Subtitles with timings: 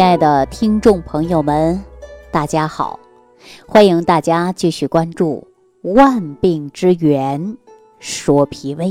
[0.00, 1.78] 亲爱的听众朋友们，
[2.30, 2.98] 大家好！
[3.66, 5.46] 欢迎大家继续关注
[5.92, 7.58] 《万病之源
[7.98, 8.86] 说脾胃》。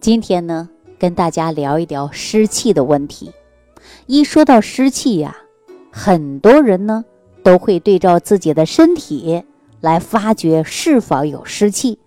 [0.00, 3.32] 今天呢，跟大家聊一聊湿气的问题。
[4.04, 5.34] 一说到湿气呀，
[5.90, 7.02] 很多人呢
[7.42, 9.42] 都会对照自己的身体
[9.80, 11.98] 来发觉是否有湿气。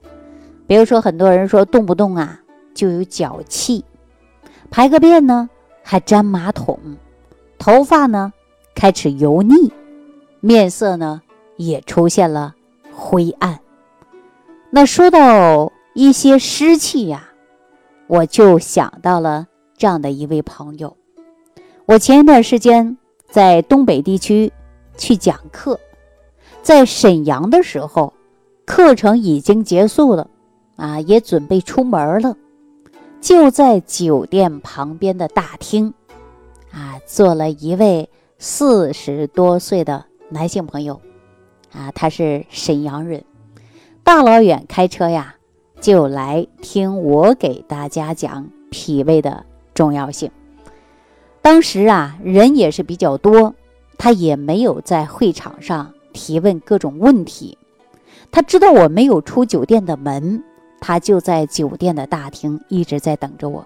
[0.67, 2.39] 比如说，很多人说动不动啊
[2.75, 3.83] 就有脚气，
[4.69, 5.49] 排个便呢
[5.81, 6.77] 还粘马桶。
[7.57, 8.33] 头发呢
[8.75, 9.71] 开始油腻，
[10.39, 11.21] 面色呢
[11.57, 12.55] 也出现了
[12.93, 13.59] 灰暗。
[14.69, 17.29] 那说到一些湿气呀，
[18.07, 19.47] 我就想到了
[19.77, 20.95] 这样的一位朋友。
[21.85, 22.97] 我前一段时间
[23.29, 24.51] 在东北地区
[24.97, 25.79] 去讲课，
[26.61, 28.13] 在沈阳的时候，
[28.65, 30.29] 课程已经结束了，
[30.75, 32.35] 啊，也准备出门了，
[33.21, 35.93] 就在酒店旁边的大厅。
[36.71, 41.01] 啊，做了一位四十多岁的男性朋友，
[41.71, 43.23] 啊，他是沈阳人，
[44.03, 45.35] 大老远开车呀，
[45.79, 50.29] 就来听我给大家讲脾胃的重要性。
[51.41, 53.55] 当时啊，人也是比较多，
[53.97, 57.57] 他也没有在会场上提问各种问题。
[58.29, 60.43] 他知道我没有出酒店的门，
[60.81, 63.65] 他就在酒店的大厅一直在等着我。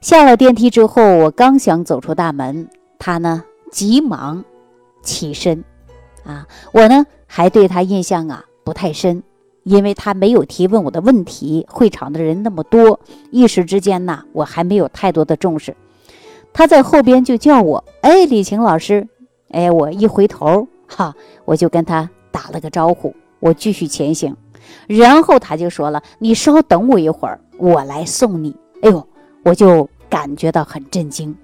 [0.00, 2.68] 下了电梯之后，我刚想走出大门，
[3.00, 4.44] 他呢急忙
[5.02, 5.64] 起身，
[6.24, 9.24] 啊，我呢还对他印象啊不太深，
[9.64, 11.66] 因为他没有提问我的问题。
[11.68, 13.00] 会场的人那么多，
[13.32, 15.76] 一时之间呢，我还没有太多的重视。
[16.52, 19.08] 他在后边就叫我，哎，李晴老师，
[19.50, 21.12] 哎，我一回头，哈，
[21.44, 24.36] 我就跟他打了个招呼，我继续前行。
[24.86, 29.07] 然后他就说了：“你稍等我一会儿，我来送你。”哎呦。
[29.44, 31.34] 我就感觉到很震惊，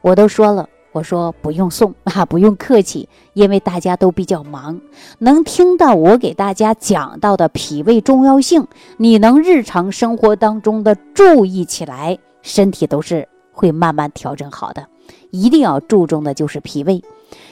[0.00, 4.80] 我都说了，我说不用送 啊，不用客气，因为大家都比较忙，
[5.18, 8.66] 能听到我给大家讲到的脾胃重要性，
[8.96, 14.86] 你能日常生活当中的注意起来，身体都是会慢慢调整好的。
[15.30, 17.02] 一定要注重的就是脾胃，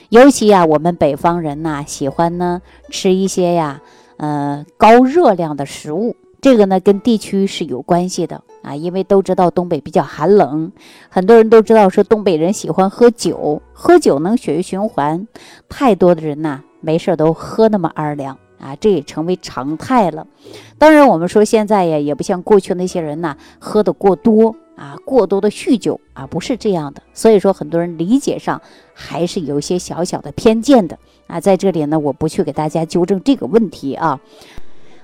[0.09, 3.81] 尤其呀，我们北方人呐，喜欢呢吃一些呀，
[4.17, 6.17] 呃，高热量的食物。
[6.45, 10.71] 这个呢，跟地区是有关系的啊，因为都知道东北比较寒冷，
[11.09, 15.27] 很多人都知道说东北人喜欢喝酒，喝酒能血液循环，
[15.71, 20.27] 太多的人呐，没事儿都喝那么二两啊，这也成为常态了。
[20.77, 27.03] 当然，我们说现在呀，也不像过去那些人呐，喝的过多啊，过多的酗酒啊，不是这样的。
[27.15, 28.61] 所以说，很多人理解上
[28.93, 34.21] 还是有一些小小的偏见的啊，在这里呢，我不去给大家纠正这个问题啊。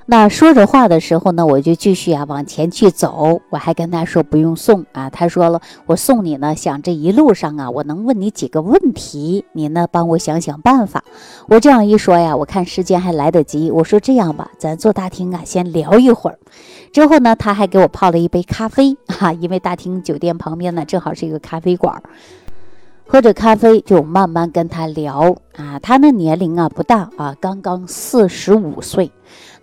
[0.06, 3.40] 那说着话的时候呢，我就继续啊往前去走。
[3.48, 11.04] 我还跟他说不用送啊，他说了我送你呢，想这一路上啊，我能问你几个问题，你呢帮我想想办法。
[11.46, 16.38] 我这样一说呀，我看时间还来得及，我说这样吧，咱坐大厅啊先聊一会儿。
[16.92, 22.02] 之后呢，他还给我泡了一杯咖啡哈，因为大厅酒店旁边呢正好是一个咖啡馆。
[23.12, 25.36] 喝着咖啡就慢慢跟他聊。
[25.56, 29.10] 啊，他那年龄啊不大啊，刚刚四十五岁，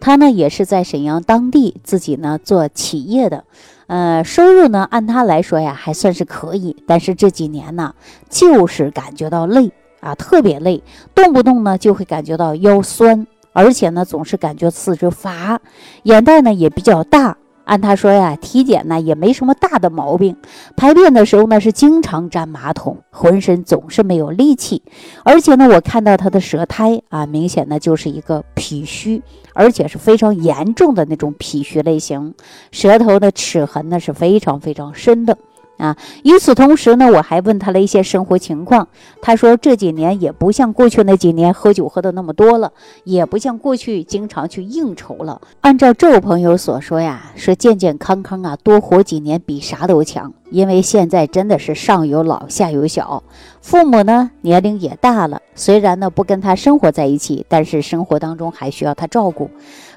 [0.01, 3.45] 他呢也是在沈阳当地自己呢做企业的，
[3.87, 7.95] 呃，收入呢按他来说呀还算是可以，但是这几年呢
[8.29, 9.71] 就是感觉到累
[10.01, 10.83] 啊，特别累，
[11.15, 15.61] 动不动呢就会感觉到腰酸，而且呢总是感觉四肢乏，
[16.03, 17.37] 眼袋呢也比较大。
[17.67, 20.35] 按他说呀，体检呢也没什么大的毛病，
[20.77, 24.81] 排便的时候呢是经常粘马桶，浑身总是没有力气，
[25.23, 29.21] 而且呢我看到他的舌苔啊，明显呢就是一个脾虚，
[29.53, 32.33] 而且是非常严重的那种脾虚类型，
[32.71, 35.37] 舌头的齿痕呢是非常非常深的。
[35.77, 38.87] 啊，与此同时呢，我还问他了一些生活情况。
[39.21, 42.73] 他说这几年也不像过去那几年喝酒喝的那么多了，
[43.03, 45.41] 也不像过去经常去应酬了。
[45.61, 50.33] 按照这位朋友所说呀，说健健康康啊，多活几年比啥都强。
[50.49, 53.23] 因为现在真的是上有老下有小，
[53.61, 59.49] 父母呢年龄也大了，虽然呢不跟他生活在一起，但是生活当中还需要他照顾。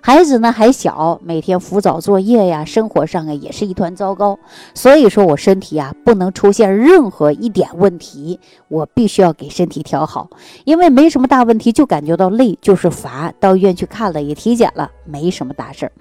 [0.03, 4.39] 孩子呢还小，每天辅导作业呀，生活上啊也是一团糟糕。
[4.75, 10.29] 所以说我身体啊不能出现任何一点问题，我必须要给身体调好。
[10.65, 13.33] 因为没什么大问题，就感觉到累，就是乏。
[13.39, 15.93] 到医院去看了，也体检了，没什么大事儿。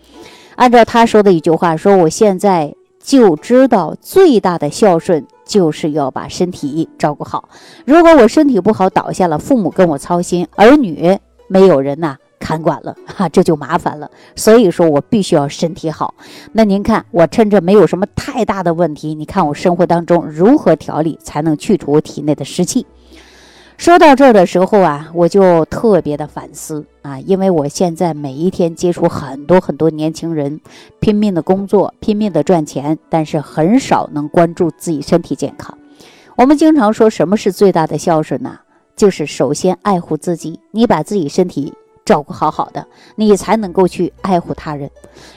[0.56, 2.74] 按照他说的一句话说，我现在。
[3.10, 7.50] 就知道最大的孝顺就是要把身体照顾好。
[7.84, 11.18] 如果我身体不好倒下了，父母跟我操心，儿女
[11.48, 14.12] 没有人呐看管了， 哈，这就麻烦了。
[14.36, 16.14] 所以说我必须要身体好。
[16.52, 22.86] 那您看，我趁着没有什么太大的问题，你看我生活当中如何调理才能去除体内的湿气？
[23.80, 30.60] 说到这儿的时候啊，我就特别的反思啊，因为我现在每一天接触很多很多年轻人，
[31.00, 35.78] 拼命的工作，拼命的赚钱，但是很少能关注自己身体健康。
[36.36, 38.60] 我们经常说什么是最大的孝顺呢？
[38.98, 41.74] 就是首先爱护自己，你把自己身体
[42.04, 42.86] 照顾好好的，
[43.16, 44.92] 你才能够去爱护他人。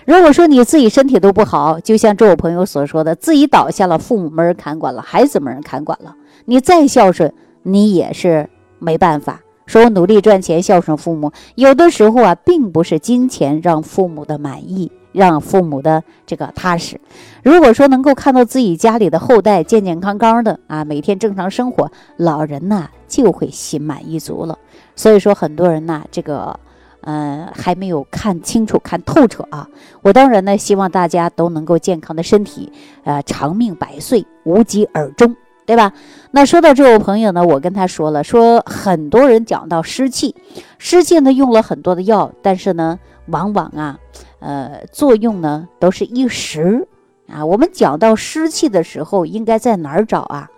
[0.05, 6.17] 如果说你自己身体都不好，就像这位朋友所说的，自己倒下了，父母没人看管了，孩子没人看管了，
[6.47, 7.33] 你再孝顺。
[7.63, 8.49] 你也是
[8.79, 17.01] 没办法说，我努力赚钱孝顺父母，有的时候啊，并不是金钱让父母的满意，让父母的这个踏实。
[17.43, 24.59] 如果说能够看到自己家里的后代健健康康的啊，每天正常生活，老人呐就会心满意足了。
[24.97, 26.59] 所以说，很多人呐，这个
[27.03, 29.69] 嗯还没有看清楚、看透彻啊。
[30.03, 32.71] 我当然呢，希望大家都能够健康的身体，
[33.05, 35.35] 呃，长命百岁，无疾而终。
[35.65, 35.93] 对吧？
[36.33, 40.35] 那说到这位朋友呢，我跟他说了，说很多人讲到湿气，
[40.79, 43.99] 湿气呢用了很多的药，但是呢，往往啊，
[44.41, 46.87] 呃，作用呢都是一时
[47.29, 47.47] 啊。
[47.47, 50.51] 我们讲到湿气的时候，应该在哪儿找啊？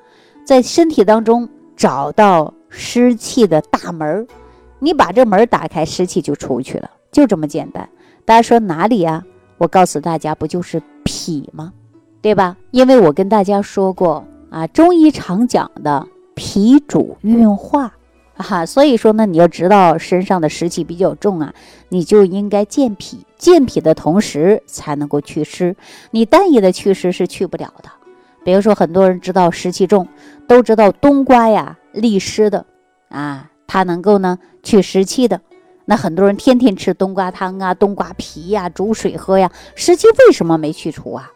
[0.46, 4.26] 在身体当中找到湿气的大门
[4.78, 7.88] 你把这门打开，湿气就出去了，就这么简单。
[8.24, 9.22] 大家说哪里呀？
[9.58, 11.72] 我告诉大家，不就是脾吗？
[12.22, 12.56] 对吧？
[12.70, 14.24] 因为我跟大家说过。
[14.54, 16.06] 啊，中医常讲的
[16.36, 17.92] 脾主运化，
[18.36, 21.52] 哈，所以说呢，你要知道身上的湿气比较重啊，
[21.88, 25.74] 你就应该健脾，健脾的同时才能够祛湿，
[26.12, 27.90] 你单一的祛湿是去不了的。
[28.44, 30.06] 比如说，很多人知道湿气重，
[30.46, 32.64] 都知道冬瓜呀利湿的，
[33.08, 35.40] 啊，它能够呢去湿气的。
[35.84, 41.32] 那很多人天天吃冬瓜汤啊、冬瓜皮呀、煮水喝呀，湿气为什么没去除啊？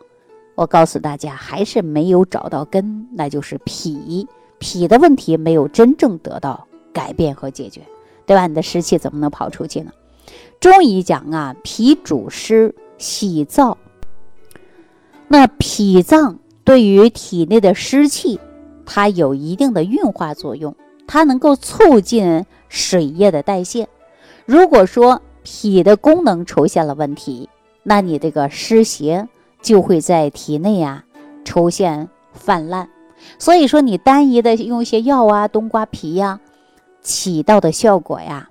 [0.59, 4.27] 我告诉大家，还是没有找到根，那就是脾，
[4.59, 7.83] 脾的问题没有真正得到改变和解决，
[8.27, 8.49] 对吧？
[8.49, 9.93] 你的湿气怎么能跑出去呢？
[10.59, 13.77] 中医讲啊，脾主湿，喜燥。
[15.29, 18.41] 那脾脏对于体内的湿气，
[18.85, 20.75] 它有一定的运化作用，
[21.07, 23.89] 它能够促进水液的代谢。
[24.45, 27.49] 如果说脾的功能出现了问题，
[27.85, 29.29] 那你这个湿邪。
[29.61, 31.05] 就会在体内啊
[31.45, 32.89] 出现泛滥，
[33.39, 36.41] 所以说你单一的用一些药啊，冬瓜皮呀，
[37.01, 38.49] 起到的效果呀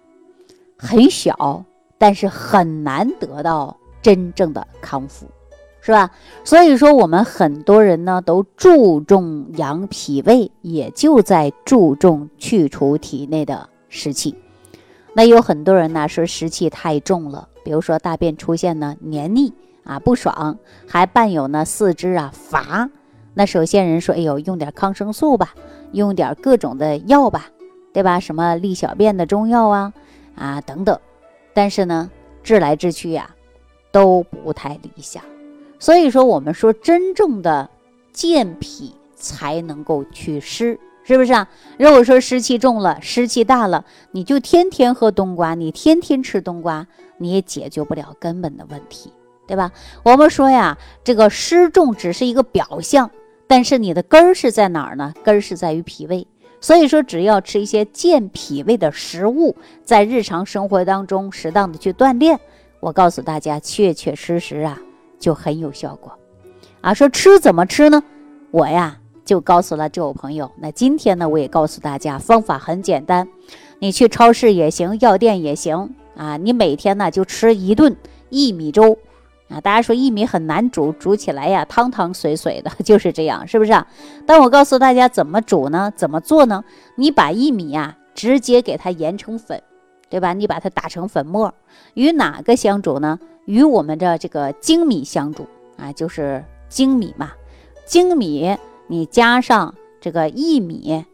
[0.78, 1.64] 很小，
[1.98, 5.26] 但是很难得到真正的康复，
[5.82, 6.12] 是吧？
[6.44, 14.36] 所以说我们很多人呢都注重养脾胃，也就在注重去除体内的湿气。
[15.14, 19.52] 那有很多人呢说湿气太重了，比如说大便出现呢黏腻。
[19.88, 22.90] 啊，不爽，还伴有呢四肢啊乏。
[23.34, 25.56] 那首先人说，哎呦，用点抗生素吧，
[25.94, 27.46] 用点各种的药吧，
[27.94, 28.20] 对吧？
[28.20, 29.94] 什么利小便的中药啊，
[30.36, 31.00] 啊等等。
[31.54, 32.12] 但是呢，
[32.44, 33.30] 治来治去呀，
[33.92, 35.24] 都不太理想。
[35.80, 37.70] 所以说，我们说真正的
[38.12, 41.48] 健脾才能够祛湿，是不是啊？
[41.80, 46.88] 如果说湿气重了，湿气大了，你就天天喝冬瓜，你天天吃冬瓜，
[47.20, 49.14] 你也解决不了根本的问题。
[49.48, 49.72] 对吧？
[50.04, 53.10] 我们说呀，这个湿重只是一个表象，
[53.48, 55.14] 但是你的根儿是在哪儿呢？
[55.24, 56.28] 根儿是在于脾胃。
[56.60, 62.40] 所以说，只要吃一些健脾胃的食物，在日常生活当中适当的去锻炼，
[62.80, 64.80] 我告诉大家，确确实实啊，
[65.20, 66.12] 就很有效果。
[66.82, 68.04] 啊，说吃怎么吃呢？
[68.50, 70.52] 我呀就告诉了这位朋友。
[70.58, 73.28] 那今天呢，我也告诉大家，方法很简单，
[73.78, 76.38] 你去超市也行，药店也行啊。
[76.38, 77.96] 你每天呢就吃一顿
[78.32, 78.98] 薏米粥。
[79.50, 83.88] 啊，大家说薏米很难煮，煮起来呀汤汤水水的， 就是这样，是不是啊？
[84.26, 85.92] 但我告诉大家怎么煮呢？
[85.96, 86.64] 怎么做呢？
[86.96, 89.62] 你把薏米呀直接给它研成粉，
[90.10, 90.34] 对吧？
[90.34, 91.54] 你把它打成粉末，
[91.94, 93.18] 与哪个相煮呢？
[93.46, 97.32] 与我们的这个精米相煮啊，就是精米嘛。
[97.86, 101.06] 精米你加上这个薏米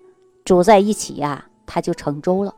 [0.43, 2.55] 煮在一起呀，它就成粥了。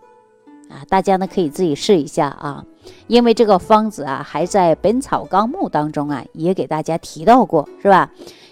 [0.70, 2.64] 啊，大家呢可以自己试一下啊，
[3.08, 8.12] 因为这个方子啊还在《本草纲目》当中啊也给大家提到过，是吧？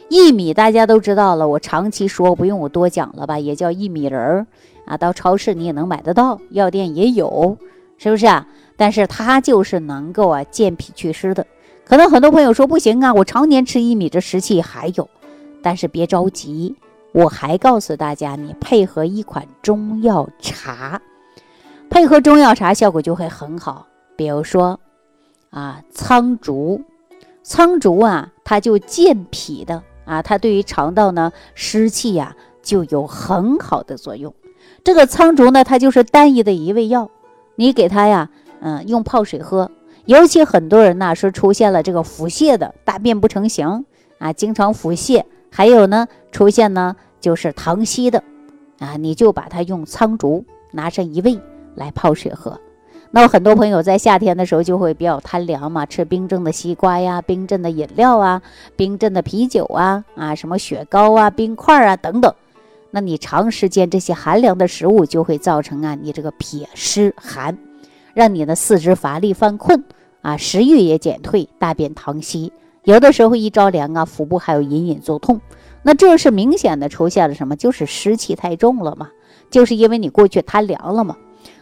[0.09, 4.45] 薏米大家都知道了，我长期说不用我多讲了吧，也叫薏米仁儿
[4.85, 7.57] 啊，到超市你也能买得到，药店也有，
[7.97, 8.45] 是不是啊？
[8.75, 11.45] 但是它就是能够啊健脾祛湿的。
[11.85, 15.09] 可能很多朋友说不行啊，我常年吃薏米，这湿气还有。
[15.63, 16.75] 但是别着急，
[17.11, 21.01] 我还告诉大家，你配合一款中药茶。
[21.93, 23.85] 配合中药茶效果就会很好，
[24.15, 24.79] 比如说，
[25.51, 26.81] 啊，苍竹，
[27.43, 34.33] 苍竹啊，它就健脾的啊，它对于肠道呢湿气呀就有很好的作用。
[34.83, 37.11] 这个苍竹呢，它就是单一的一味药，
[37.53, 38.31] 你给它呀，
[38.61, 39.69] 嗯，用泡水喝。
[40.05, 43.85] 尤其很多人呢是出现了这个腹泻的，大便不成形
[44.17, 48.23] 啊，经常腹泻，还有呢出现呢就是溏稀的，
[48.79, 51.39] 啊，你就把它用苍竹拿上一味
[51.75, 52.59] 来泡水喝。
[53.11, 58.41] 那很多朋友在夏天的时候就会比较贪凉嘛，吃冰镇的西瓜呀、冰镇的饮料啊、
[58.75, 62.33] 冰镇的啤酒啊、啊什么雪糕啊、冰块啊等等。
[62.89, 67.55] 那你长时间这些寒凉的食物就会造成啊，你这个脾湿寒，
[68.15, 69.83] 让你的四肢乏力犯困
[70.21, 72.51] 啊，食欲也减退，大便溏稀，
[72.83, 75.39] 有的时候一着凉啊，腹部还有隐隐作痛。
[75.83, 77.55] 那这是明显的出现了什么？
[77.55, 79.09] 就是湿气太重了嘛，
[79.51, 81.15] 就是因为你过去贪凉了嘛。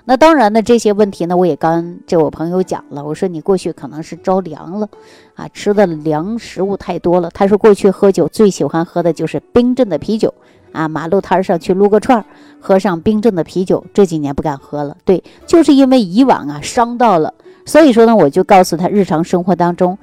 [0.03, 3.03] 那当然呢，这些问题呢，我也跟这我朋友讲了。
[3.03, 4.89] 我说你过去可能是着凉了，
[5.36, 7.29] 啊，吃的凉食物太多了。
[7.31, 10.34] 他说过去喝酒最喜欢喝的就是冰镇的啤酒，
[10.72, 12.25] 啊，马路摊上去撸个串儿，
[12.60, 13.86] 喝上冰镇的啤酒。
[13.93, 17.34] 这几年不敢喝了，对，就是因为以往啊伤到了。
[17.65, 20.00] 所以说呢，我就告诉他，日常生活当中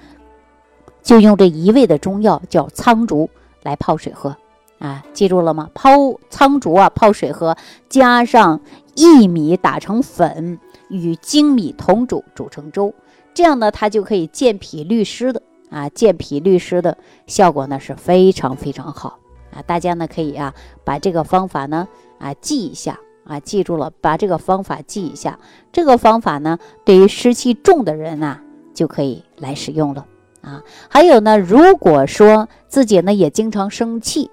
[1.02, 3.28] 就用这一味的中药叫苍竹
[3.64, 4.36] 来泡水喝，
[4.78, 5.68] 啊，记住了吗？
[5.74, 5.90] 泡
[6.30, 7.56] 苍竹啊，泡水喝，
[7.88, 8.60] 加上。
[8.98, 12.92] 薏米打成粉，与精米同煮，煮成粥，
[13.32, 15.40] 这样呢，它就可以健脾祛湿的
[15.70, 19.20] 啊，健脾祛湿的效果呢是非常非常好
[19.52, 19.62] 啊。
[19.62, 20.52] 大家呢可以啊
[20.82, 21.86] 把这个方法呢
[22.18, 25.38] 啊记一下啊，记住了，把这个方法记一下。
[25.70, 28.40] 这个方法呢，对于湿气重的人呐，
[28.74, 30.06] 就可以来使用了
[30.40, 30.64] 啊。
[30.88, 34.28] 还有呢，如果说自己呢也经常生气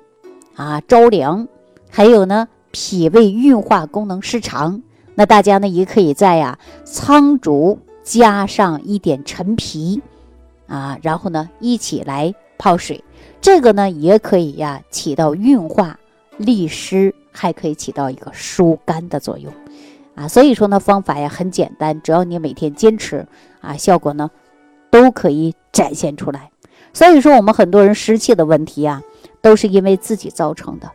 [0.56, 1.48] 啊、着凉，
[1.92, 2.48] 还有呢。
[2.78, 4.82] 脾胃运化功能失常，
[5.16, 10.02] 那大家呢也可以在呀苍竹加上一点陈皮，
[10.68, 13.02] 啊，然后呢一起来泡水，
[13.40, 15.98] 这个呢也可以呀起到运化
[16.36, 19.54] 利湿，还可以起到一个疏肝的作用，
[20.16, 23.26] 啊，所以说呢方法呀很简单，只要你每天坚持
[23.62, 24.30] 啊，效果呢
[24.92, 26.52] 都可以展现出来。
[26.92, 29.02] 所以说我们很多人湿气的问题啊，
[29.42, 30.92] 都是因为自己造成的。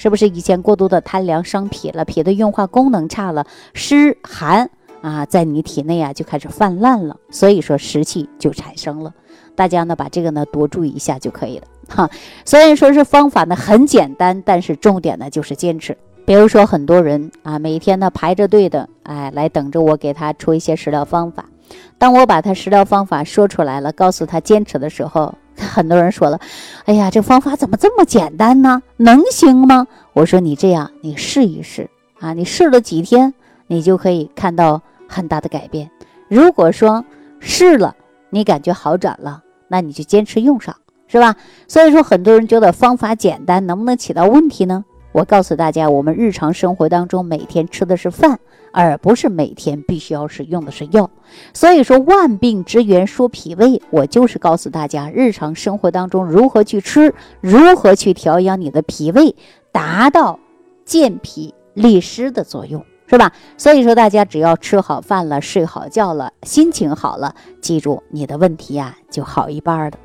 [0.00, 4.70] 是不是以前过度的贪凉伤脾了，脾的运化功能差了，湿寒
[5.02, 9.12] 啊，在你体内啊就开始泛滥了，所以说湿气就产生了。
[9.54, 12.08] 大家呢把这个呢多注意一下就可以了 哈。
[12.46, 15.94] 虽然说是方法呢很简单，但是重点呢就是坚持。
[16.24, 21.49] 比如说很多人啊每天呢排着队的哎来等着我给他出一些食疗方法，
[21.98, 25.34] 当我把他食疗方法说出来了，告诉他坚持的时候。
[25.60, 26.40] 很多人说了，
[26.86, 28.80] 哎呀，这方法怎么这么简单呢？
[28.96, 29.86] 能行吗？
[30.14, 33.34] 我说你这样，你试一试啊，你试了几天，
[33.66, 35.90] 你就可以看到很大的改变。
[36.28, 37.04] 如果说
[37.40, 37.94] 试了，
[38.30, 40.74] 你感觉好转了，那你就坚持用上，
[41.08, 41.36] 是吧？
[41.68, 44.86] 所以说，很多人觉得方法简单，能不能起到问题呢？
[45.12, 48.38] 我告诉大家，我们日常生活当中每天吃的是饭。
[48.72, 51.10] 而不是每天必须要使用的是药，
[51.52, 59.34] 所以说万病之源说脾胃，我就是告诉大家日常生活当中如何去吃，如何去调养你的脾胃，
[59.72, 60.38] 达到
[60.84, 63.32] 健脾利湿的作用，是吧？
[63.56, 69.98] 所以说大家只要吃好饭了，睡好觉了，心情好了，记住你的问题呀就好一半了。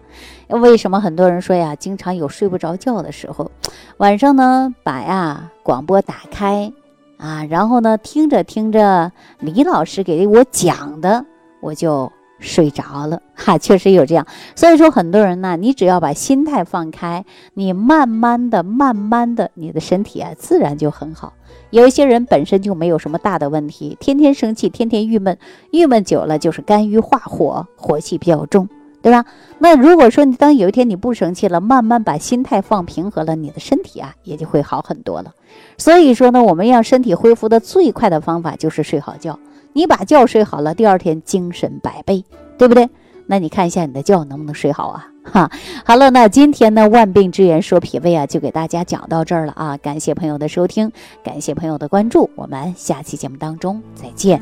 [0.47, 3.51] 为什么很多人说呀，经常有睡不着觉的时候，
[3.97, 6.71] 晚上呢把呀广播打开。
[7.17, 9.09] 啊，然后呢，听着听着
[9.39, 11.25] 李老师给我讲的，
[11.61, 14.27] 我就睡着了哈，确实有这样。
[14.53, 17.23] 所以说，很多人呢，你只要把心态放开，
[17.53, 21.31] 你慢慢的、慢慢的，你的身体啊，自然就很好。
[21.69, 25.37] 有一些人本身就没有什么大的问题，天天生气，天天郁闷，
[25.71, 28.67] 郁闷久了就是肝郁化火，火气比较重。
[29.05, 29.23] 对吧？
[29.59, 35.35] 那如果说你当有一天你不生气了，慢慢把心态放平和了，你的身体啊也就会好很多了。
[35.77, 39.37] 所以说呢，我们让身体恢复的最快的方法就是睡好觉。
[39.73, 42.25] 你把觉睡好了，第二天精神百倍，
[42.57, 42.89] 对不对？
[43.27, 45.07] 那你看一下你的觉能不能睡好啊？
[45.21, 45.51] 哈，
[45.85, 49.77] 好了，那今天呢，万病之源说脾胃啊，就给大家讲到这儿了啊。
[49.77, 50.91] 感谢朋友的收听，
[51.23, 54.41] 感谢朋友的关注，我们下期节目当中再见。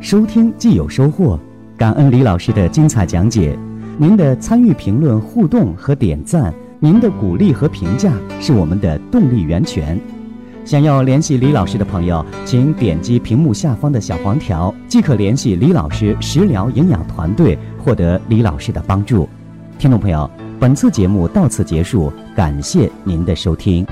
[0.00, 1.38] 收听既有收获。
[1.78, 3.56] 感恩李老师的精彩讲解，
[3.98, 9.96] 您的参与、评论、互动和点赞，您的鼓励和评价是我们的动力源泉。
[10.64, 19.28] 想要联系李老师的朋友，请点击屏幕下方的小黄条，即可联系李老师食疗营养团队，获得李老师的帮助。
[19.78, 23.86] 听众朋友，本次节目到此结束，感谢您的收听。